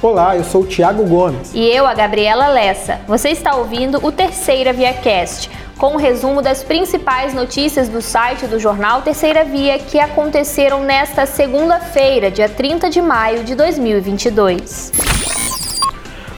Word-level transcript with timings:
Olá, 0.00 0.36
eu 0.36 0.44
sou 0.44 0.62
o 0.62 0.64
Tiago 0.64 1.04
Gomes. 1.04 1.50
E 1.52 1.68
eu, 1.68 1.84
a 1.84 1.92
Gabriela 1.92 2.46
Lessa. 2.46 3.00
Você 3.08 3.30
está 3.30 3.56
ouvindo 3.56 3.98
o 4.06 4.12
Terceira 4.12 4.72
Via 4.72 4.92
Cast, 4.92 5.50
com 5.76 5.94
um 5.94 5.96
resumo 5.96 6.40
das 6.40 6.62
principais 6.62 7.34
notícias 7.34 7.88
do 7.88 8.00
site 8.00 8.46
do 8.46 8.60
jornal 8.60 9.02
Terceira 9.02 9.42
Via 9.42 9.76
que 9.76 9.98
aconteceram 9.98 10.84
nesta 10.84 11.26
segunda-feira, 11.26 12.30
dia 12.30 12.48
30 12.48 12.88
de 12.88 13.02
maio 13.02 13.42
de 13.42 13.56
2022. 13.56 14.92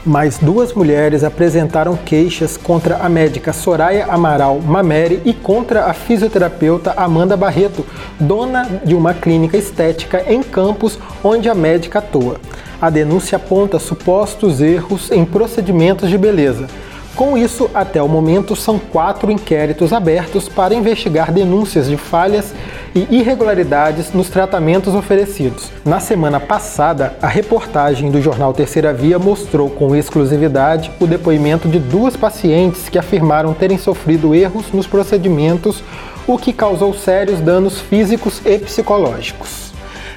Mais 0.03 0.39
duas 0.39 0.73
mulheres 0.73 1.23
apresentaram 1.23 1.95
queixas 1.95 2.57
contra 2.57 2.97
a 2.97 3.07
médica 3.07 3.53
Soraya 3.53 4.07
Amaral 4.07 4.59
Mameri 4.59 5.21
e 5.23 5.31
contra 5.35 5.85
a 5.85 5.93
fisioterapeuta 5.93 6.95
Amanda 6.97 7.37
Barreto, 7.37 7.85
dona 8.19 8.81
de 8.83 8.95
uma 8.95 9.13
clínica 9.13 9.55
estética 9.55 10.23
em 10.27 10.41
Campos, 10.41 10.97
onde 11.23 11.47
a 11.47 11.53
médica 11.53 11.99
atua. 11.99 12.39
A 12.81 12.89
denúncia 12.89 13.35
aponta 13.35 13.77
supostos 13.77 14.59
erros 14.59 15.11
em 15.11 15.23
procedimentos 15.23 16.09
de 16.09 16.17
beleza. 16.17 16.65
Com 17.15 17.37
isso, 17.37 17.69
até 17.75 18.01
o 18.01 18.07
momento, 18.07 18.55
são 18.55 18.79
quatro 18.79 19.31
inquéritos 19.31 19.93
abertos 19.93 20.49
para 20.49 20.73
investigar 20.73 21.31
denúncias 21.31 21.87
de 21.87 21.95
falhas 21.95 22.55
e 22.95 23.05
irregularidades 23.11 24.11
nos 24.13 24.29
tratamentos 24.29 24.95
oferecidos. 24.95 25.69
Na 25.85 25.99
semana 25.99 26.39
passada, 26.39 27.15
a 27.21 27.27
reportagem 27.27 28.09
do 28.09 28.19
jornal 28.19 28.51
Terceira 28.51 28.91
Via 28.91 29.19
mostrou 29.19 29.69
com 29.69 29.95
exclusividade 29.95 30.89
o 30.99 31.05
depoimento 31.05 31.67
de 31.67 31.77
duas 31.77 32.17
pacientes 32.17 32.89
que 32.89 32.97
afirmaram 32.97 33.53
terem 33.53 33.77
sofrido 33.77 34.33
erros 34.33 34.71
nos 34.73 34.87
procedimentos, 34.87 35.83
o 36.25 36.35
que 36.35 36.51
causou 36.51 36.95
sérios 36.95 37.39
danos 37.41 37.79
físicos 37.79 38.41
e 38.43 38.57
psicológicos. 38.57 39.71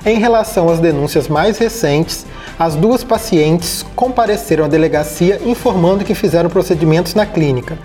Em 0.07 0.19
relação 0.19 0.69
às 0.69 0.81
denúncias 0.81 1.29
mais 1.29 1.59
recentes, 1.59 2.27
as 2.59 2.77
duas 2.77 3.03
pacientes 3.03 3.85
compareceram 3.97 4.65
à 4.65 4.69
delegacia 4.69 5.41
informando 5.45 6.05
que 6.05 6.15
fizeram 6.15 6.49
procedimentos 6.49 7.15
na 7.15 7.27
clínica. 7.27 7.79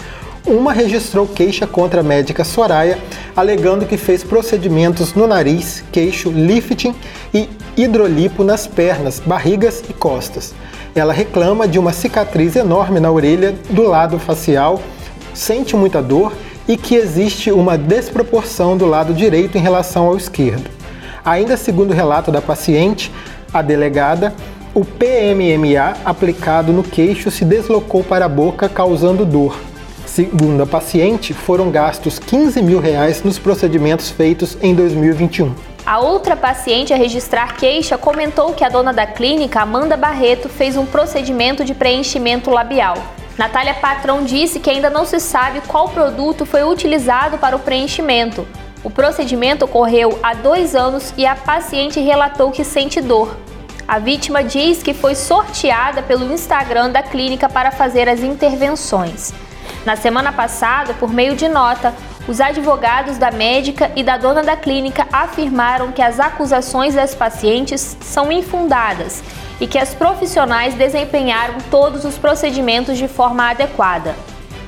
Uma 0.45 0.71
registrou 0.71 1.27
queixa 1.27 1.67
contra 1.67 2.01
a 2.01 2.03
médica 2.03 2.43
Soraya, 2.43 2.97
alegando 3.35 3.85
que 3.85 3.97
fez 3.97 4.23
procedimentos 4.23 5.13
no 5.13 5.27
nariz, 5.27 5.83
queixo, 5.91 6.29
lifting 6.29 6.95
e 7.33 7.49
hidrolipo 7.75 8.43
nas 8.43 8.65
pernas, 8.65 9.19
barrigas 9.19 9.83
e 9.89 9.93
costas. 9.93 10.53
Ela 10.95 11.13
reclama 11.13 11.67
de 11.67 11.77
uma 11.77 11.93
cicatriz 11.93 12.55
enorme 12.55 12.99
na 12.99 13.11
orelha 13.11 13.55
do 13.69 13.83
lado 13.83 14.17
facial, 14.19 14.81
sente 15.33 15.75
muita 15.75 16.01
dor 16.01 16.33
e 16.67 16.77
que 16.77 16.95
existe 16.95 17.51
uma 17.51 17.77
desproporção 17.77 18.77
do 18.77 18.85
lado 18.85 19.13
direito 19.13 19.57
em 19.57 19.61
relação 19.61 20.05
ao 20.05 20.17
esquerdo. 20.17 20.69
Ainda 21.25 21.57
segundo 21.57 21.91
o 21.91 21.95
relato 21.95 22.31
da 22.31 22.41
paciente, 22.41 23.11
a 23.53 23.61
delegada, 23.61 24.33
o 24.79 24.85
PMMA 24.85 25.97
aplicado 26.05 26.71
no 26.71 26.83
queixo 26.83 27.29
se 27.29 27.43
deslocou 27.43 28.01
para 28.01 28.23
a 28.23 28.29
boca, 28.29 28.69
causando 28.69 29.25
dor. 29.25 29.59
Segundo 30.05 30.63
a 30.63 30.65
paciente, 30.65 31.33
foram 31.33 31.69
gastos 31.69 32.17
15 32.17 32.61
mil 32.61 32.79
reais 32.79 33.21
nos 33.21 33.37
procedimentos 33.37 34.09
feitos 34.09 34.57
em 34.61 34.73
2021. 34.73 35.53
A 35.85 35.99
outra 35.99 36.37
paciente 36.37 36.93
a 36.93 36.95
registrar 36.95 37.57
queixa 37.57 37.97
comentou 37.97 38.53
que 38.53 38.63
a 38.63 38.69
dona 38.69 38.93
da 38.93 39.05
clínica, 39.05 39.59
Amanda 39.59 39.97
Barreto, 39.97 40.47
fez 40.47 40.77
um 40.77 40.85
procedimento 40.85 41.65
de 41.65 41.73
preenchimento 41.73 42.49
labial. 42.49 42.95
Natália 43.37 43.73
Patrão 43.73 44.23
disse 44.23 44.61
que 44.61 44.69
ainda 44.69 44.89
não 44.89 45.05
se 45.05 45.19
sabe 45.19 45.59
qual 45.67 45.89
produto 45.89 46.45
foi 46.45 46.63
utilizado 46.63 47.37
para 47.37 47.53
o 47.53 47.59
preenchimento. 47.59 48.47
O 48.81 48.89
procedimento 48.89 49.65
ocorreu 49.65 50.17
há 50.23 50.33
dois 50.33 50.73
anos 50.73 51.13
e 51.17 51.25
a 51.25 51.35
paciente 51.35 51.99
relatou 51.99 52.49
que 52.49 52.63
sente 52.63 53.01
dor. 53.01 53.35
A 53.89 53.97
vítima 53.97 54.43
diz 54.43 54.83
que 54.83 54.93
foi 54.93 55.15
sorteada 55.15 56.03
pelo 56.03 56.31
Instagram 56.31 56.91
da 56.91 57.01
clínica 57.01 57.49
para 57.49 57.71
fazer 57.71 58.07
as 58.07 58.19
intervenções. 58.19 59.33
Na 59.83 59.95
semana 59.95 60.31
passada, 60.31 60.93
por 60.93 61.11
meio 61.11 61.35
de 61.35 61.47
nota, 61.47 61.91
os 62.27 62.39
advogados 62.39 63.17
da 63.17 63.31
médica 63.31 63.91
e 63.95 64.03
da 64.03 64.15
dona 64.15 64.43
da 64.43 64.55
clínica 64.55 65.07
afirmaram 65.11 65.91
que 65.91 66.03
as 66.03 66.19
acusações 66.19 66.93
das 66.93 67.15
pacientes 67.15 67.97
são 68.01 68.31
infundadas 68.31 69.23
e 69.59 69.65
que 69.65 69.79
as 69.79 69.91
profissionais 69.95 70.75
desempenharam 70.75 71.55
todos 71.71 72.05
os 72.05 72.15
procedimentos 72.15 72.95
de 72.95 73.07
forma 73.07 73.49
adequada. 73.49 74.15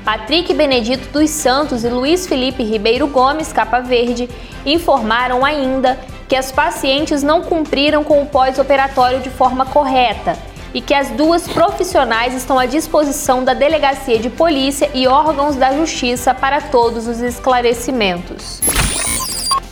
Patrick 0.03 0.51
Benedito 0.51 1.09
dos 1.09 1.29
Santos 1.29 1.83
e 1.83 1.89
Luiz 1.89 2.25
Felipe 2.25 2.63
Ribeiro 2.63 3.05
Gomes 3.05 3.53
Capa 3.53 3.81
Verde 3.81 4.27
informaram 4.65 5.45
ainda 5.45 5.99
que 6.31 6.35
as 6.37 6.49
pacientes 6.49 7.21
não 7.21 7.41
cumpriram 7.41 8.05
com 8.05 8.21
o 8.21 8.25
pós-operatório 8.25 9.19
de 9.19 9.29
forma 9.29 9.65
correta 9.65 10.37
e 10.73 10.79
que 10.79 10.93
as 10.93 11.09
duas 11.09 11.45
profissionais 11.45 12.33
estão 12.33 12.57
à 12.57 12.65
disposição 12.65 13.43
da 13.43 13.53
Delegacia 13.53 14.17
de 14.17 14.29
Polícia 14.29 14.89
e 14.93 15.05
órgãos 15.07 15.57
da 15.57 15.73
Justiça 15.73 16.33
para 16.33 16.61
todos 16.61 17.05
os 17.05 17.19
esclarecimentos. 17.19 18.61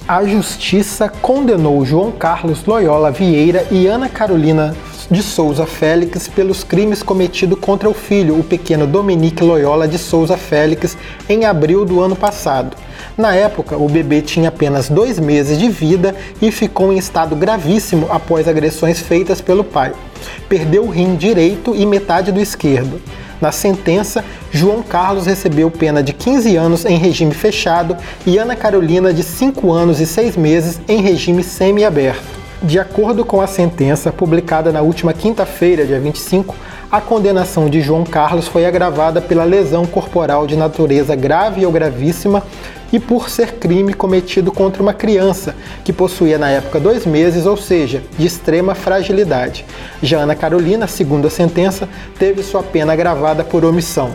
A 0.05 0.25
Justiça 0.25 1.07
condenou 1.07 1.85
João 1.85 2.11
Carlos 2.11 2.65
Loyola 2.65 3.09
Vieira 3.09 3.65
e 3.71 3.87
Ana 3.87 4.09
Carolina 4.09 4.75
de 5.09 5.23
Souza 5.23 5.65
Félix 5.65 6.27
pelos 6.27 6.61
crimes 6.61 7.01
cometidos 7.01 7.57
contra 7.57 7.89
o 7.89 7.93
filho, 7.93 8.37
o 8.37 8.43
pequeno 8.43 8.85
Dominique 8.85 9.45
Loyola 9.45 9.87
de 9.87 9.97
Souza 9.97 10.35
Félix, 10.35 10.97
em 11.29 11.45
abril 11.45 11.85
do 11.85 12.01
ano 12.01 12.17
passado. 12.17 12.75
Na 13.19 13.35
época, 13.35 13.75
o 13.75 13.89
bebê 13.89 14.21
tinha 14.21 14.47
apenas 14.47 14.87
dois 14.87 15.19
meses 15.19 15.59
de 15.59 15.67
vida 15.67 16.15
e 16.41 16.53
ficou 16.53 16.93
em 16.93 16.97
estado 16.97 17.35
gravíssimo 17.35 18.07
após 18.09 18.47
agressões 18.47 19.01
feitas 19.01 19.41
pelo 19.41 19.61
pai. 19.61 19.91
Perdeu 20.47 20.85
o 20.85 20.89
rim 20.89 21.17
direito 21.17 21.75
e 21.75 21.85
metade 21.85 22.31
do 22.31 22.39
esquerdo. 22.39 23.01
Na 23.41 23.51
sentença, 23.51 24.23
João 24.49 24.81
Carlos 24.81 25.25
recebeu 25.25 25.69
pena 25.69 26.01
de 26.01 26.13
15 26.13 26.55
anos 26.55 26.85
em 26.85 26.97
regime 26.97 27.33
fechado 27.33 27.97
e 28.25 28.37
Ana 28.37 28.55
Carolina 28.55 29.13
de 29.13 29.21
5 29.21 29.69
anos 29.69 29.99
e 29.99 30.05
6 30.05 30.37
meses 30.37 30.79
em 30.87 31.01
regime 31.01 31.43
semiaberto. 31.43 32.39
De 32.63 32.79
acordo 32.79 33.25
com 33.25 33.41
a 33.41 33.47
sentença 33.47 34.13
publicada 34.13 34.71
na 34.71 34.81
última 34.81 35.11
quinta-feira, 35.11 35.85
dia 35.85 35.99
25, 35.99 36.55
a 36.89 37.01
condenação 37.01 37.69
de 37.69 37.81
João 37.81 38.05
Carlos 38.05 38.47
foi 38.47 38.65
agravada 38.65 39.21
pela 39.21 39.43
lesão 39.43 39.85
corporal 39.85 40.47
de 40.47 40.55
natureza 40.55 41.15
grave 41.15 41.65
ou 41.65 41.71
gravíssima 41.71 42.43
e 42.91 42.99
por 42.99 43.29
ser 43.29 43.53
crime 43.53 43.93
cometido 43.93 44.51
contra 44.51 44.81
uma 44.81 44.93
criança 44.93 45.55
que 45.83 45.93
possuía 45.93 46.37
na 46.37 46.49
época 46.49 46.79
dois 46.79 47.05
meses, 47.05 47.45
ou 47.45 47.57
seja, 47.57 48.03
de 48.17 48.25
extrema 48.25 48.75
fragilidade. 48.75 49.65
Já 50.01 50.19
Ana 50.19 50.35
Carolina, 50.35 50.87
segundo 50.87 51.27
a 51.27 51.29
sentença, 51.29 51.87
teve 52.17 52.43
sua 52.43 52.63
pena 52.63 52.93
agravada 52.93 53.43
por 53.43 53.63
omissão. 53.65 54.11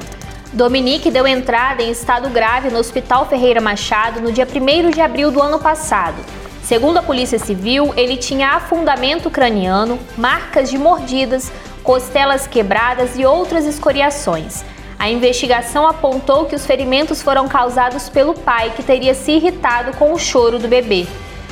Dominique 0.52 1.10
deu 1.10 1.26
entrada 1.26 1.82
em 1.82 1.90
estado 1.90 2.28
grave 2.28 2.70
no 2.70 2.78
Hospital 2.78 3.26
Ferreira 3.28 3.60
Machado 3.60 4.20
no 4.20 4.30
dia 4.30 4.46
1 4.46 4.90
de 4.90 5.00
abril 5.00 5.30
do 5.30 5.42
ano 5.42 5.58
passado. 5.58 6.16
Segundo 6.62 6.96
a 6.96 7.02
Polícia 7.02 7.38
Civil, 7.38 7.92
ele 7.96 8.16
tinha 8.16 8.50
afundamento 8.50 9.28
craniano, 9.28 9.98
marcas 10.16 10.70
de 10.70 10.78
mordidas, 10.78 11.52
costelas 11.82 12.46
quebradas 12.46 13.18
e 13.18 13.26
outras 13.26 13.66
escoriações. 13.66 14.64
A 14.98 15.10
investigação 15.10 15.86
apontou 15.86 16.46
que 16.46 16.54
os 16.54 16.64
ferimentos 16.64 17.20
foram 17.20 17.48
causados 17.48 18.08
pelo 18.08 18.34
pai, 18.34 18.72
que 18.74 18.82
teria 18.82 19.14
se 19.14 19.32
irritado 19.32 19.96
com 19.96 20.12
o 20.12 20.18
choro 20.18 20.58
do 20.58 20.68
bebê. 20.68 21.06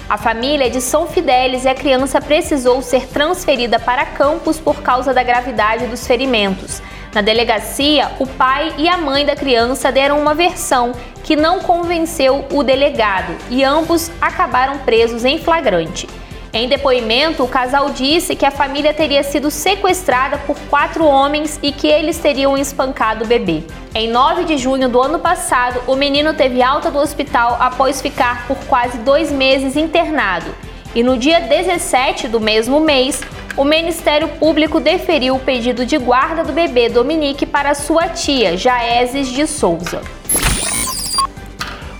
A 0.09 0.19
família 0.19 0.67
é 0.67 0.71
de 0.71 0.81
São 0.81 1.07
Fidélis 1.07 1.65
e 1.65 1.69
a 1.69 1.75
criança 1.75 2.21
precisou 2.21 2.83
ser 2.83 3.07
transferida 3.09 3.79
para 3.79 4.05
Campos 4.05 4.59
por 4.59 4.83
causa 4.83 5.15
da 5.15 5.23
gravidade 5.23 5.87
dos 5.87 6.07
ferimentos. 6.07 6.83
Na 7.15 7.21
delegacia, 7.21 8.11
o 8.19 8.27
pai 8.27 8.75
e 8.79 8.89
a 8.89 8.97
mãe 8.97 9.25
da 9.25 9.37
criança 9.37 9.93
deram 9.93 10.21
uma 10.21 10.35
versão 10.35 10.93
que 11.23 11.37
não 11.37 11.61
convenceu 11.61 12.45
o 12.53 12.63
delegado 12.63 13.37
e 13.51 13.63
ambos 13.63 14.11
acabaram 14.21 14.79
presos 14.79 15.25
em 15.25 15.39
flagrante. 15.39 16.09
Em 16.55 16.69
depoimento, 16.69 17.43
o 17.43 17.49
casal 17.49 17.89
disse 17.89 18.37
que 18.37 18.45
a 18.45 18.51
família 18.51 18.93
teria 18.93 19.23
sido 19.23 19.50
sequestrada 19.50 20.37
por 20.37 20.55
quatro 20.69 21.06
homens 21.06 21.59
e 21.62 21.73
que 21.73 21.87
eles 21.87 22.19
teriam 22.19 22.59
espancado 22.59 23.25
o 23.25 23.26
bebê. 23.26 23.62
Em 23.94 24.06
9 24.11 24.44
de 24.44 24.59
junho 24.59 24.87
do 24.87 25.00
ano 25.00 25.19
passado, 25.19 25.81
o 25.87 25.97
menino 25.97 26.35
teve 26.35 26.62
alta 26.62 26.91
do 26.91 26.99
hospital 26.99 27.56
após 27.59 28.03
ficar 28.03 28.47
por 28.47 28.59
quase 28.67 28.99
dois 28.99 29.32
meses 29.32 29.76
internado. 29.76 30.55
E 30.94 31.03
no 31.03 31.17
dia 31.17 31.41
17 31.41 32.29
do 32.29 32.38
mesmo 32.38 32.81
mês, 32.81 33.23
o 33.56 33.65
Ministério 33.65 34.29
Público 34.29 34.79
deferiu 34.79 35.37
o 35.37 35.41
pedido 35.41 35.87
de 35.87 35.97
guarda 35.97 36.44
do 36.44 36.53
bebê 36.53 36.91
Dominique 36.91 37.47
para 37.47 37.73
sua 37.73 38.09
tia, 38.09 38.59
Jaeses 38.59 39.29
de 39.29 39.47
Souza. 39.47 40.03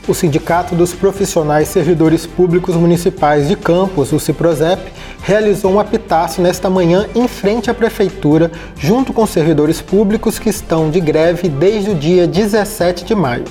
O 0.08 0.14
Sindicato 0.14 0.75
dos 0.75 0.93
Profissionais 0.93 1.69
Servidores 1.69 2.26
Públicos 2.26 2.75
Municipais 2.75 3.46
de 3.46 3.54
Campos, 3.54 4.12
o 4.12 4.19
CIPROSEP, 4.19 4.93
realizou 5.22 5.70
um 5.70 5.78
apitaço 5.78 6.43
nesta 6.43 6.69
manhã 6.69 7.06
em 7.14 7.28
frente 7.28 7.70
à 7.70 7.75
Prefeitura, 7.75 8.50
junto 8.76 9.12
com 9.12 9.25
servidores 9.25 9.81
públicos 9.81 10.40
que 10.40 10.49
estão 10.49 10.90
de 10.90 10.99
greve 10.99 11.49
desde 11.49 11.90
o 11.90 11.94
dia 11.94 12.26
17 12.26 13.04
de 13.04 13.14
maio. 13.14 13.44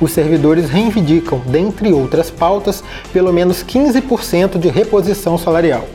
Os 0.00 0.10
servidores 0.10 0.68
reivindicam, 0.68 1.40
dentre 1.46 1.92
outras 1.92 2.32
pautas, 2.32 2.82
pelo 3.12 3.32
menos 3.32 3.62
15% 3.62 4.58
de 4.58 4.68
reposição 4.68 5.38
salarial. 5.38 5.86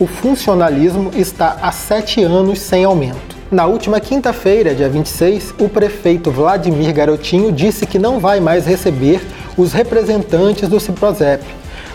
o 0.00 0.06
funcionalismo 0.08 1.12
está 1.14 1.58
há 1.62 1.70
sete 1.70 2.24
anos 2.24 2.60
sem 2.60 2.82
aumento. 2.82 3.36
Na 3.52 3.66
última 3.66 4.00
quinta-feira, 4.00 4.74
dia 4.74 4.88
26, 4.88 5.54
o 5.60 5.68
prefeito 5.68 6.30
Vladimir 6.30 6.92
Garotinho 6.92 7.52
disse 7.52 7.86
que 7.86 7.98
não 7.98 8.18
vai 8.18 8.40
mais 8.40 8.66
receber 8.66 9.20
os 9.56 9.72
representantes 9.72 10.68
do 10.68 10.80
Ciprozep. 10.80 11.44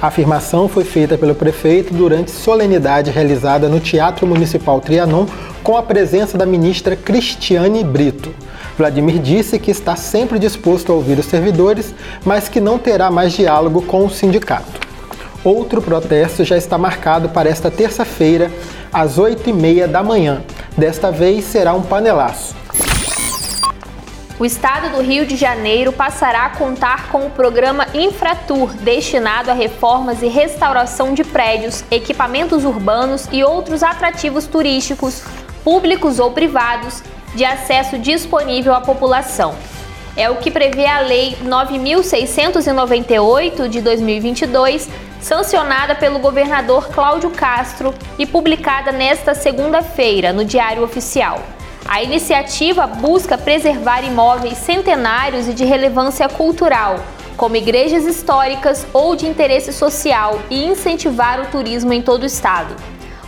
A 0.01 0.07
afirmação 0.07 0.67
foi 0.67 0.83
feita 0.83 1.17
pelo 1.17 1.33
prefeito 1.33 1.93
durante 1.93 2.29
solenidade 2.29 3.09
realizada 3.09 3.67
no 3.67 3.79
Teatro 3.79 4.27
Municipal 4.27 4.79
Trianon 4.79 5.25
com 5.63 5.75
a 5.75 5.81
presença 5.81 6.37
da 6.37 6.45
ministra 6.45 6.95
Cristiane 6.95 7.83
Brito. 7.83 8.33
Vladimir 8.77 9.19
disse 9.19 9.57
que 9.57 9.71
está 9.71 9.95
sempre 9.95 10.37
disposto 10.37 10.91
a 10.91 10.95
ouvir 10.95 11.17
os 11.17 11.25
servidores, 11.25 11.95
mas 12.23 12.47
que 12.47 12.61
não 12.61 12.77
terá 12.77 13.09
mais 13.09 13.33
diálogo 13.33 13.81
com 13.81 14.05
o 14.05 14.09
sindicato. 14.09 14.87
Outro 15.43 15.81
protesto 15.81 16.43
já 16.43 16.57
está 16.57 16.77
marcado 16.77 17.29
para 17.29 17.49
esta 17.49 17.71
terça-feira, 17.71 18.51
às 18.93 19.17
8h30 19.17 19.87
da 19.87 20.03
manhã. 20.03 20.43
Desta 20.77 21.11
vez 21.11 21.45
será 21.45 21.73
um 21.73 21.81
panelaço. 21.81 22.55
O 24.39 24.45
estado 24.45 24.95
do 24.95 25.01
Rio 25.01 25.25
de 25.25 25.35
Janeiro 25.35 25.91
passará 25.91 26.45
a 26.45 26.51
contar 26.51 27.09
com 27.09 27.25
o 27.25 27.29
programa 27.31 27.87
Infratur, 27.91 28.71
destinado 28.75 29.49
a 29.49 29.53
reformas 29.55 30.21
e 30.21 30.27
restauração 30.27 31.15
de 31.15 31.23
prédios, 31.23 31.83
equipamentos 31.89 32.63
urbanos 32.63 33.27
e 33.31 33.43
outros 33.43 33.81
atrativos 33.81 34.45
turísticos, 34.45 35.23
públicos 35.63 36.19
ou 36.19 36.33
privados, 36.33 37.01
de 37.33 37.43
acesso 37.43 37.97
disponível 37.97 38.75
à 38.75 38.81
população. 38.81 39.55
É 40.15 40.29
o 40.29 40.35
que 40.35 40.51
prevê 40.51 40.85
a 40.85 40.99
Lei 40.99 41.35
9698 41.41 43.67
de 43.67 43.81
2022, 43.81 44.87
sancionada 45.19 45.95
pelo 45.95 46.19
governador 46.19 46.89
Cláudio 46.89 47.31
Castro 47.31 47.91
e 48.19 48.27
publicada 48.27 48.91
nesta 48.91 49.33
segunda-feira 49.33 50.31
no 50.31 50.45
Diário 50.45 50.83
Oficial. 50.83 51.56
A 51.87 52.03
iniciativa 52.03 52.85
busca 52.85 53.37
preservar 53.37 54.01
imóveis 54.01 54.57
centenários 54.57 55.47
e 55.47 55.53
de 55.53 55.63
relevância 55.63 56.27
cultural, 56.27 56.99
como 57.37 57.55
igrejas 57.55 58.05
históricas 58.05 58.85
ou 58.91 59.15
de 59.15 59.25
interesse 59.25 59.71
social, 59.71 60.37
e 60.49 60.65
incentivar 60.65 61.39
o 61.39 61.45
turismo 61.45 61.93
em 61.93 62.01
todo 62.01 62.23
o 62.23 62.25
estado. 62.25 62.75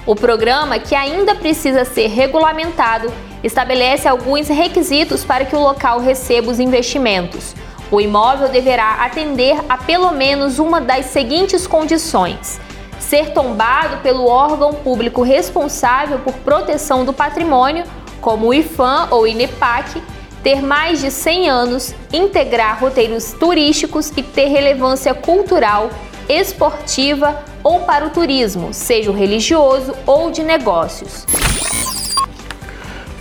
O 0.05 0.13
programa, 0.13 0.77
que 0.77 0.93
ainda 0.93 1.35
precisa 1.35 1.85
ser 1.85 2.07
regulamentado, 2.07 3.11
estabelece 3.41 4.09
alguns 4.09 4.49
requisitos 4.49 5.23
para 5.23 5.45
que 5.45 5.55
o 5.55 5.61
local 5.61 5.99
receba 6.01 6.51
os 6.51 6.59
investimentos. 6.59 7.55
O 7.89 8.01
imóvel 8.01 8.49
deverá 8.49 9.05
atender 9.05 9.57
a 9.69 9.77
pelo 9.77 10.11
menos 10.11 10.59
uma 10.59 10.81
das 10.81 11.05
seguintes 11.07 11.65
condições: 11.65 12.59
ser 12.99 13.31
tombado 13.31 13.97
pelo 13.97 14.27
órgão 14.27 14.73
público 14.73 15.21
responsável 15.21 16.19
por 16.19 16.33
proteção 16.33 17.05
do 17.05 17.13
patrimônio 17.13 17.85
como 18.21 18.47
o 18.47 18.53
IFAM 18.53 19.07
ou 19.11 19.27
INEPAC, 19.27 20.01
ter 20.43 20.61
mais 20.61 21.01
de 21.01 21.11
100 21.11 21.49
anos, 21.49 21.95
integrar 22.11 22.79
roteiros 22.79 23.33
turísticos 23.33 24.11
e 24.15 24.23
ter 24.23 24.47
relevância 24.47 25.13
cultural, 25.13 25.89
esportiva 26.27 27.43
ou 27.63 27.81
para 27.81 28.05
o 28.05 28.09
turismo, 28.09 28.73
seja 28.73 29.11
religioso 29.11 29.93
ou 30.05 30.31
de 30.31 30.43
negócios. 30.43 31.25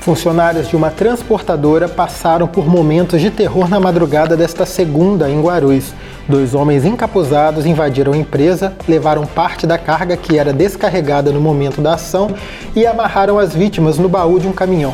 Funcionários 0.01 0.69
de 0.69 0.77
uma 0.77 0.91
transportadora 0.91 1.89
passaram 1.89 2.47
por 2.47 2.67
momentos 2.67 3.21
de 3.21 3.31
terror 3.31 3.69
na 3.69 3.79
madrugada 3.79 4.37
desta 4.37 4.65
segunda 4.65 5.29
em 5.29 5.41
Guarulhos. 5.41 5.93
Dois 6.29 6.55
homens 6.55 6.85
encapuzados 6.85 7.65
invadiram 7.65 8.13
a 8.13 8.17
empresa, 8.17 8.75
levaram 8.87 9.25
parte 9.25 9.67
da 9.67 9.79
carga 9.79 10.15
que 10.15 10.39
era 10.39 10.53
descarregada 10.53 11.33
no 11.33 11.41
momento 11.41 11.81
da 11.81 11.95
ação 11.95 12.29
e 12.77 12.87
amarraram 12.87 13.39
as 13.39 13.55
vítimas 13.55 13.97
no 13.97 14.11
baú 14.11 14.39
de 14.39 14.47
um 14.47 14.53
caminhão. 14.53 14.93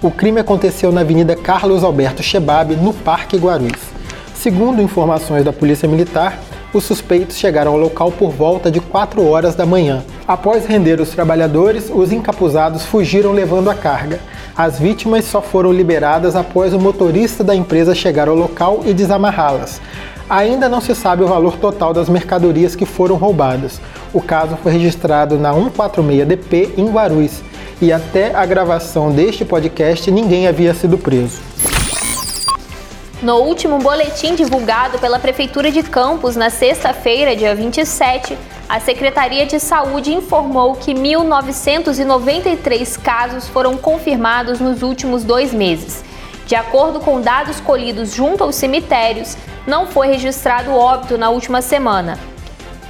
O 0.00 0.08
crime 0.08 0.38
aconteceu 0.38 0.92
na 0.92 1.00
Avenida 1.00 1.34
Carlos 1.34 1.82
Alberto 1.82 2.22
Chebab, 2.22 2.76
no 2.76 2.94
Parque 2.94 3.36
Guarulhos. 3.36 3.82
Segundo 4.36 4.80
informações 4.80 5.44
da 5.44 5.52
Polícia 5.52 5.88
Militar, 5.88 6.38
os 6.72 6.84
suspeitos 6.84 7.36
chegaram 7.36 7.72
ao 7.72 7.78
local 7.78 8.12
por 8.12 8.30
volta 8.30 8.70
de 8.70 8.78
4 8.78 9.26
horas 9.26 9.56
da 9.56 9.66
manhã. 9.66 10.04
Após 10.28 10.64
render 10.64 11.00
os 11.00 11.10
trabalhadores, 11.10 11.90
os 11.92 12.12
encapuzados 12.12 12.84
fugiram 12.84 13.32
levando 13.32 13.68
a 13.68 13.74
carga. 13.74 14.20
As 14.54 14.78
vítimas 14.78 15.24
só 15.24 15.40
foram 15.42 15.72
liberadas 15.72 16.36
após 16.36 16.72
o 16.72 16.78
motorista 16.78 17.42
da 17.42 17.56
empresa 17.56 17.96
chegar 17.96 18.28
ao 18.28 18.36
local 18.36 18.82
e 18.84 18.94
desamarrá-las. 18.94 19.80
Ainda 20.30 20.68
não 20.68 20.82
se 20.82 20.94
sabe 20.94 21.22
o 21.22 21.26
valor 21.26 21.56
total 21.56 21.94
das 21.94 22.06
mercadorias 22.06 22.76
que 22.76 22.84
foram 22.84 23.16
roubadas. 23.16 23.80
O 24.12 24.20
caso 24.20 24.58
foi 24.62 24.72
registrado 24.72 25.38
na 25.38 25.54
146DP 25.54 26.72
em 26.76 26.90
Guarulhos 26.90 27.40
e 27.80 27.90
até 27.90 28.34
a 28.34 28.44
gravação 28.44 29.10
deste 29.10 29.42
podcast 29.42 30.10
ninguém 30.10 30.46
havia 30.46 30.74
sido 30.74 30.98
preso. 30.98 31.40
No 33.22 33.36
último 33.36 33.78
boletim 33.78 34.34
divulgado 34.34 34.98
pela 34.98 35.18
Prefeitura 35.18 35.72
de 35.72 35.82
Campos 35.82 36.36
na 36.36 36.50
sexta-feira, 36.50 37.34
dia 37.34 37.54
27, 37.54 38.36
a 38.68 38.78
Secretaria 38.78 39.46
de 39.46 39.58
Saúde 39.58 40.12
informou 40.12 40.74
que 40.74 40.92
1.993 40.92 43.00
casos 43.00 43.48
foram 43.48 43.78
confirmados 43.78 44.60
nos 44.60 44.82
últimos 44.82 45.24
dois 45.24 45.54
meses. 45.54 46.04
De 46.46 46.54
acordo 46.54 47.00
com 47.00 47.18
dados 47.20 47.60
colhidos 47.60 48.14
junto 48.14 48.44
aos 48.44 48.56
cemitérios, 48.56 49.36
não 49.68 49.86
foi 49.86 50.08
registrado 50.08 50.70
óbito 50.72 51.18
na 51.18 51.28
última 51.28 51.60
semana. 51.60 52.18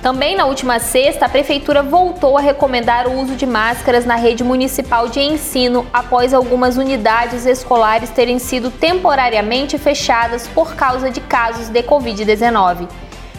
Também 0.00 0.36
na 0.36 0.44
última 0.46 0.78
sexta, 0.78 1.26
a 1.26 1.28
Prefeitura 1.28 1.82
voltou 1.82 2.38
a 2.38 2.40
recomendar 2.40 3.08
o 3.08 3.20
uso 3.20 3.34
de 3.34 3.44
máscaras 3.44 4.06
na 4.06 4.14
rede 4.14 4.44
municipal 4.44 5.08
de 5.08 5.18
ensino 5.18 5.84
após 5.92 6.32
algumas 6.32 6.76
unidades 6.76 7.44
escolares 7.46 8.10
terem 8.10 8.38
sido 8.38 8.70
temporariamente 8.70 9.76
fechadas 9.76 10.46
por 10.46 10.76
causa 10.76 11.10
de 11.10 11.20
casos 11.20 11.68
de 11.68 11.82
Covid-19. 11.82 12.88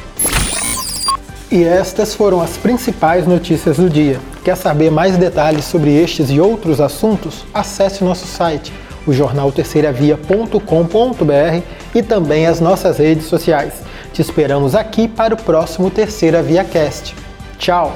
E 1.50 1.64
estas 1.64 2.14
foram 2.14 2.40
as 2.40 2.56
principais 2.56 3.26
notícias 3.26 3.76
do 3.76 3.90
dia. 3.90 4.20
Quer 4.44 4.56
saber 4.56 4.90
mais 4.90 5.16
detalhes 5.16 5.64
sobre 5.64 5.90
estes 5.90 6.30
e 6.30 6.40
outros 6.40 6.80
assuntos? 6.80 7.44
Acesse 7.52 8.04
nosso 8.04 8.26
site, 8.26 8.72
o 9.06 9.12
jornalterceiravia.com.br 9.12 11.62
e 11.94 12.02
também 12.02 12.46
as 12.46 12.60
nossas 12.60 12.98
redes 12.98 13.26
sociais. 13.26 13.74
Te 14.12 14.22
esperamos 14.22 14.74
aqui 14.74 15.08
para 15.08 15.34
o 15.34 15.36
próximo 15.36 15.90
Terceira 15.90 16.42
Via 16.42 16.64
Cast. 16.64 17.14
Tchau! 17.58 17.94